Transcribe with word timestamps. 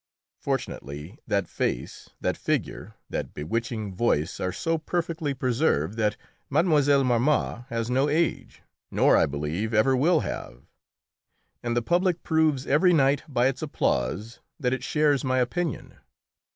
Fortunately, 0.39 1.19
that 1.27 1.47
face, 1.47 2.09
that 2.19 2.35
figure, 2.35 2.95
that 3.11 3.35
bewitching 3.35 3.93
voice 3.93 4.39
are 4.39 4.51
so 4.51 4.79
perfectly 4.79 5.35
preserved 5.35 5.95
that 5.95 6.17
Mlle. 6.49 7.03
Mars 7.19 7.65
has 7.69 7.87
no 7.91 8.09
age, 8.09 8.63
nor, 8.89 9.15
I 9.15 9.27
believe, 9.27 9.75
ever 9.75 9.95
will 9.95 10.21
have, 10.21 10.63
and 11.61 11.77
the 11.77 11.83
public 11.83 12.23
proves 12.23 12.65
every 12.65 12.93
night 12.93 13.21
by 13.27 13.45
its 13.45 13.61
applause 13.61 14.39
that 14.59 14.73
it 14.73 14.83
shares 14.83 15.23
my 15.23 15.37
opinion. 15.37 15.97